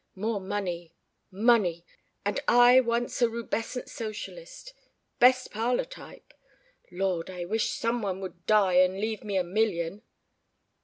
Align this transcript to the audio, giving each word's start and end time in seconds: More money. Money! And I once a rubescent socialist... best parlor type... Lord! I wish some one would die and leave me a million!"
More 0.15 0.41
money. 0.41 0.95
Money! 1.29 1.85
And 2.25 2.39
I 2.47 2.79
once 2.79 3.21
a 3.21 3.27
rubescent 3.29 3.87
socialist... 3.87 4.73
best 5.19 5.51
parlor 5.51 5.85
type... 5.85 6.33
Lord! 6.91 7.29
I 7.29 7.45
wish 7.45 7.73
some 7.75 8.01
one 8.01 8.19
would 8.21 8.47
die 8.47 8.77
and 8.79 8.99
leave 8.99 9.23
me 9.23 9.37
a 9.37 9.43
million!" 9.43 10.01